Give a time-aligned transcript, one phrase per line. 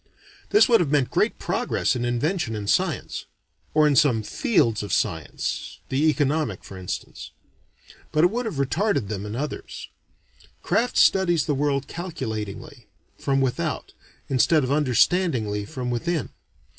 [0.49, 3.27] This would have meant great progress in invention and science
[3.75, 7.29] or in some fields of science, the economic for instance.
[8.11, 9.89] But it would have retarded them in others.
[10.63, 12.87] Craft studies the world calculatingly,
[13.19, 13.93] from without,
[14.27, 16.29] instead of understandingly from within.